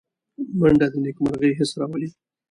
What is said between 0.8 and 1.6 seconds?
د نېکمرغۍ